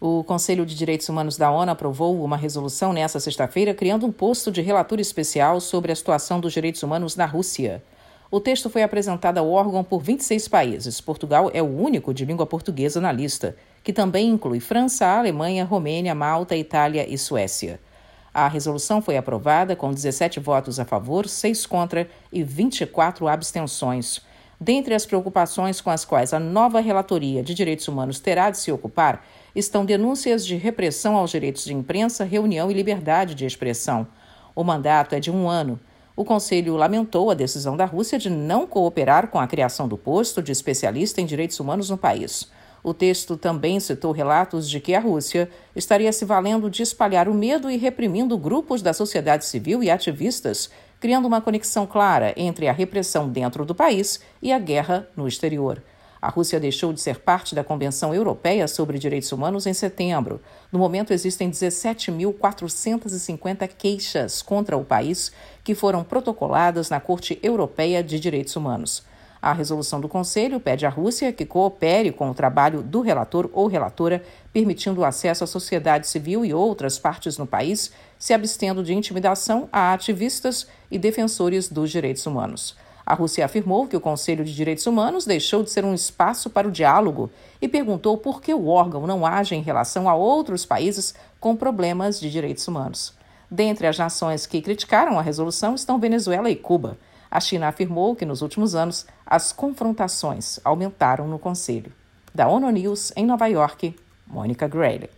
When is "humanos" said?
1.08-1.36, 6.84-7.16, 27.88-28.20, 41.60-41.90, 59.30-59.66, 68.56-69.06, 82.26-82.74, 84.86-85.24, 92.68-93.14